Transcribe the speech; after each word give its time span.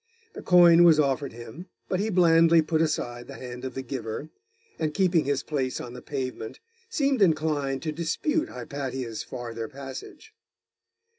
The 0.33 0.41
coin 0.41 0.83
was 0.83 0.99
offered 0.99 1.31
him, 1.31 1.67
but 1.87 1.99
he 1.99 2.09
blandly 2.09 2.63
put 2.63 2.81
aside 2.81 3.27
the 3.27 3.35
hand 3.35 3.63
of 3.63 3.75
the 3.75 3.83
giver, 3.83 4.29
and 4.79 4.95
keeping 4.95 5.25
his 5.25 5.43
place 5.43 5.79
on 5.79 5.93
the 5.93 6.01
pavement, 6.01 6.59
seemed 6.89 7.21
inclined 7.21 7.83
to 7.83 7.91
dispute 7.91 8.49
Hypatia's 8.49 9.21
farther 9.21 9.67
passage. 9.67 10.33